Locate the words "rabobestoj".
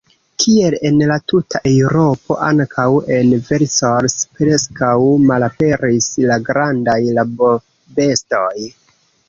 7.21-8.55